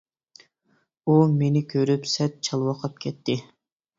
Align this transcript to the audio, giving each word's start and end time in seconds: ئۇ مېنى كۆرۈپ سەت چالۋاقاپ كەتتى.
ئۇ 1.11 1.17
مېنى 1.33 1.61
كۆرۈپ 1.75 2.09
سەت 2.13 2.39
چالۋاقاپ 2.47 2.99
كەتتى. 3.05 3.37